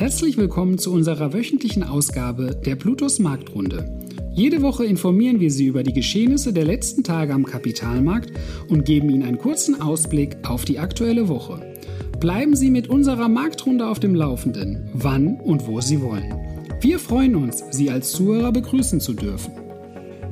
[0.00, 4.00] Herzlich willkommen zu unserer wöchentlichen Ausgabe der Plutos Marktrunde.
[4.32, 8.32] Jede Woche informieren wir Sie über die Geschehnisse der letzten Tage am Kapitalmarkt
[8.70, 11.60] und geben Ihnen einen kurzen Ausblick auf die aktuelle Woche.
[12.18, 16.34] Bleiben Sie mit unserer Marktrunde auf dem Laufenden, wann und wo Sie wollen.
[16.80, 19.52] Wir freuen uns, Sie als Zuhörer begrüßen zu dürfen.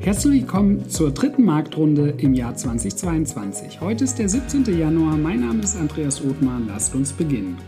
[0.01, 3.83] Herzlich willkommen zur dritten Marktrunde im Jahr 2022.
[3.83, 4.65] Heute ist der 17.
[4.79, 5.19] Januar.
[5.19, 6.69] Mein Name ist Andreas Othmann.
[6.69, 7.59] Lasst uns beginnen.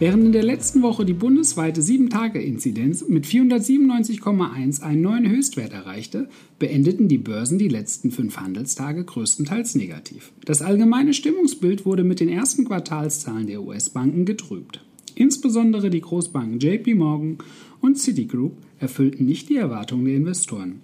[0.00, 6.28] Während in der letzten Woche die bundesweite 7-Tage-Inzidenz mit 497,1 einen neuen Höchstwert erreichte,
[6.60, 10.30] beendeten die Börsen die letzten fünf Handelstage größtenteils negativ.
[10.44, 14.84] Das allgemeine Stimmungsbild wurde mit den ersten Quartalszahlen der US-Banken getrübt.
[15.16, 17.38] Insbesondere die Großbanken JP Morgan
[17.80, 20.80] und Citigroup erfüllten nicht die Erwartungen der Investoren.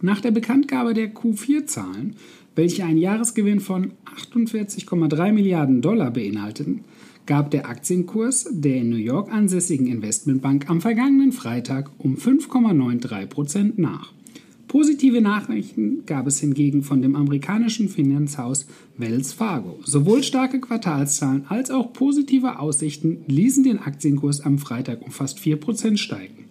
[0.00, 2.16] Nach der Bekanntgabe der Q4-Zahlen,
[2.54, 6.80] welche einen Jahresgewinn von 48,3 Milliarden Dollar beinhalteten,
[7.26, 13.78] gab der Aktienkurs der in New York ansässigen Investmentbank am vergangenen Freitag um 5,93 Prozent
[13.78, 14.12] nach.
[14.68, 18.66] Positive Nachrichten gab es hingegen von dem amerikanischen Finanzhaus
[18.98, 19.78] Wells Fargo.
[19.84, 25.96] Sowohl starke Quartalszahlen als auch positive Aussichten ließen den Aktienkurs am Freitag um fast 4%
[25.96, 26.43] steigen.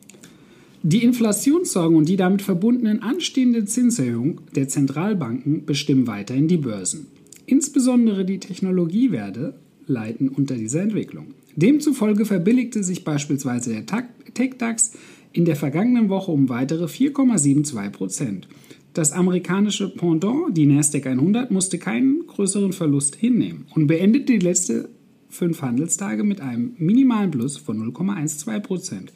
[0.86, 7.08] Die Inflationssorgen und die damit verbundenen anstehende Zinserhöhung der Zentralbanken bestimmen weiterhin die Börsen.
[7.46, 9.54] Insbesondere die Technologiewerte
[9.88, 11.28] leiden unter dieser Entwicklung.
[11.56, 13.86] Demzufolge verbilligte sich beispielsweise der
[14.34, 14.92] TechDAX
[15.32, 18.50] in der vergangenen Woche um weitere 4,72 Prozent.
[18.94, 24.90] Das amerikanische Pendant, die Nasdaq 100, musste keinen größeren Verlust hinnehmen und beendete die letzten
[25.30, 29.14] fünf Handelstage mit einem minimalen Plus von 0,12 Prozent.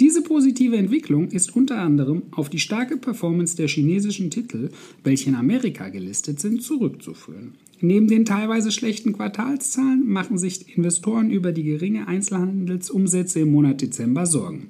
[0.00, 4.70] Diese positive Entwicklung ist unter anderem auf die starke Performance der chinesischen Titel,
[5.04, 7.52] welche in Amerika gelistet sind, zurückzuführen.
[7.80, 14.26] Neben den teilweise schlechten Quartalszahlen machen sich Investoren über die geringe Einzelhandelsumsätze im Monat Dezember
[14.26, 14.68] Sorgen.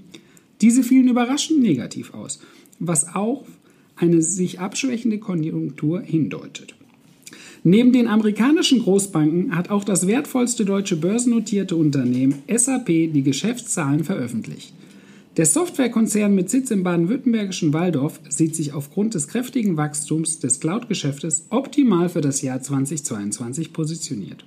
[0.60, 2.40] Diese fielen überraschend negativ aus,
[2.78, 3.46] was auch
[3.96, 6.74] eine sich abschwächende Konjunktur hindeutet.
[7.62, 14.74] Neben den amerikanischen Großbanken hat auch das wertvollste deutsche börsennotierte Unternehmen SAP die Geschäftszahlen veröffentlicht.
[15.36, 21.46] Der Softwarekonzern mit Sitz im baden-württembergischen Waldorf sieht sich aufgrund des kräftigen Wachstums des Cloud-Geschäftes
[21.50, 24.46] optimal für das Jahr 2022 positioniert.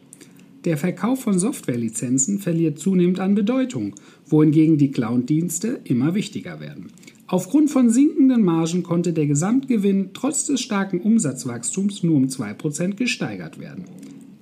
[0.64, 3.96] Der Verkauf von Softwarelizenzen verliert zunehmend an Bedeutung,
[4.28, 6.88] wohingegen die Cloud-Dienste immer wichtiger werden.
[7.28, 13.60] Aufgrund von sinkenden Margen konnte der Gesamtgewinn trotz des starken Umsatzwachstums nur um 2% gesteigert
[13.60, 13.84] werden.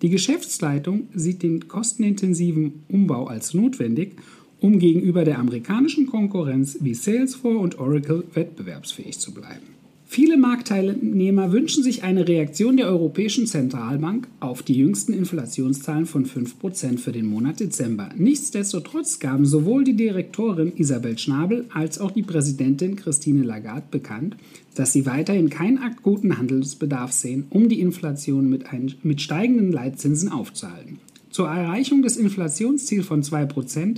[0.03, 4.17] Die Geschäftsleitung sieht den kostenintensiven Umbau als notwendig
[4.65, 9.75] um gegenüber der amerikanischen Konkurrenz wie Salesforce und Oracle wettbewerbsfähig zu bleiben.
[10.07, 16.97] Viele Marktteilnehmer wünschen sich eine Reaktion der Europäischen Zentralbank auf die jüngsten Inflationszahlen von 5%
[16.97, 18.09] für den Monat Dezember.
[18.17, 24.35] Nichtsdestotrotz gaben sowohl die Direktorin Isabel Schnabel als auch die Präsidentin Christine Lagarde bekannt,
[24.73, 30.29] dass sie weiterhin keinen akuten Handelsbedarf sehen, um die Inflation mit, ein, mit steigenden Leitzinsen
[30.29, 30.97] aufzuhalten.
[31.29, 33.97] Zur Erreichung des Inflationsziels von 2%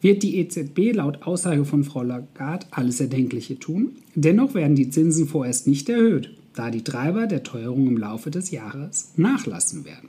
[0.00, 3.90] wird die EZB laut Aussage von Frau Lagarde alles Erdenkliche tun.
[4.14, 8.50] Dennoch werden die Zinsen vorerst nicht erhöht, da die Treiber der Teuerung im Laufe des
[8.50, 10.08] Jahres nachlassen werden.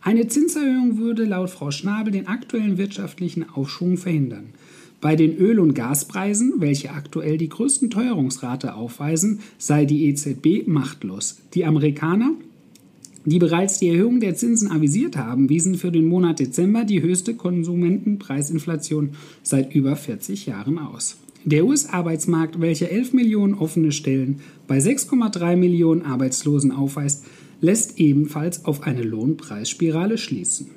[0.00, 4.46] Eine Zinserhöhung würde laut Frau Schnabel den aktuellen wirtschaftlichen Aufschwung verhindern.
[5.00, 11.38] Bei den Öl- und Gaspreisen, welche aktuell die größten Teuerungsrate aufweisen, sei die EZB machtlos.
[11.54, 12.32] Die Amerikaner
[13.24, 17.34] die bereits die Erhöhung der Zinsen avisiert haben, wiesen für den Monat Dezember die höchste
[17.34, 19.10] Konsumentenpreisinflation
[19.42, 21.16] seit über 40 Jahren aus.
[21.44, 27.24] Der US-Arbeitsmarkt, welcher 11 Millionen offene Stellen bei 6,3 Millionen Arbeitslosen aufweist,
[27.60, 30.68] lässt ebenfalls auf eine Lohnpreisspirale schließen.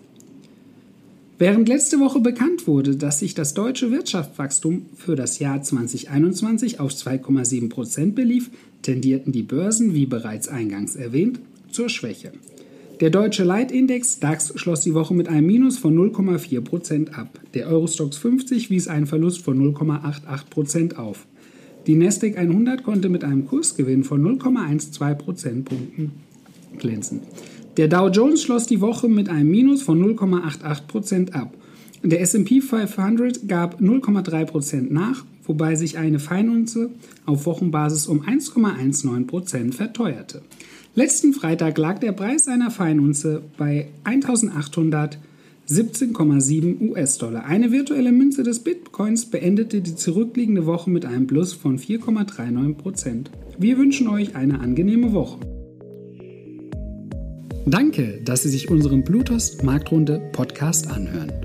[1.37, 6.93] Während letzte Woche bekannt wurde, dass sich das deutsche Wirtschaftswachstum für das Jahr 2021 auf
[6.93, 8.49] 2,7 Prozent belief,
[8.83, 11.39] tendierten die Börsen, wie bereits eingangs erwähnt,
[11.75, 12.31] zur Schwäche.
[13.01, 17.37] Der deutsche Leitindex DAX schloss die Woche mit einem Minus von 0,4% ab.
[17.53, 21.27] Der Eurostox 50 wies einen Verlust von 0,88% auf.
[21.85, 26.11] Die Nasdaq 100 konnte mit einem Kursgewinn von 0,12 Prozentpunkten
[26.77, 27.19] glänzen.
[27.75, 31.53] Der Dow Jones schloss die Woche mit einem Minus von 0,88% ab.
[32.03, 36.91] Der SP 500 gab 0,3% nach, wobei sich eine Feinunze
[37.25, 40.41] auf Wochenbasis um 1,19% verteuerte.
[40.97, 47.43] Letzten Freitag lag der Preis einer Feinunze bei 1817,7 US-Dollar.
[47.45, 53.25] Eine virtuelle Münze des Bitcoins beendete die zurückliegende Woche mit einem Plus von 4,39%
[53.59, 55.39] Wir wünschen euch eine angenehme Woche.
[57.65, 61.44] Danke, dass Sie sich unseren Bluetooth Marktrunde Podcast anhören.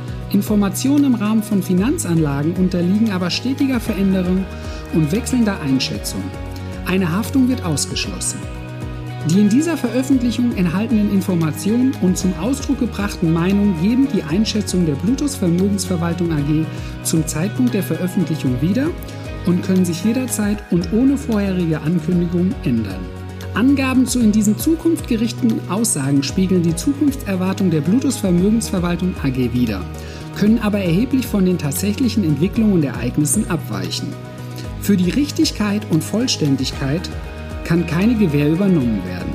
[0.33, 4.45] Informationen im Rahmen von Finanzanlagen unterliegen aber stetiger Veränderung
[4.93, 6.23] und wechselnder Einschätzung.
[6.85, 8.39] Eine Haftung wird ausgeschlossen.
[9.29, 14.95] Die in dieser Veröffentlichung enthaltenen Informationen und zum Ausdruck gebrachten Meinungen geben die Einschätzung der
[14.95, 16.65] Bluetooth Vermögensverwaltung AG
[17.03, 18.87] zum Zeitpunkt der Veröffentlichung wieder
[19.45, 22.99] und können sich jederzeit und ohne vorherige Ankündigung ändern.
[23.53, 29.81] Angaben zu in diesen Zukunft gerichteten Aussagen spiegeln die Zukunftserwartung der Bluetooth Vermögensverwaltung AG wider,
[30.35, 34.07] können aber erheblich von den tatsächlichen Entwicklungen und Ereignissen abweichen.
[34.81, 37.09] Für die Richtigkeit und Vollständigkeit
[37.63, 39.33] kann keine Gewähr übernommen werden.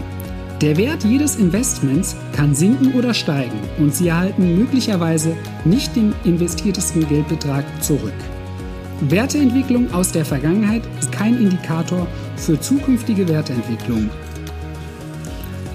[0.60, 7.06] Der Wert jedes Investments kann sinken oder steigen und Sie erhalten möglicherweise nicht den investiertesten
[7.06, 8.14] Geldbetrag zurück.
[9.00, 12.06] Werteentwicklung aus der Vergangenheit ist kein Indikator
[12.36, 14.08] für zukünftige Werteentwicklung.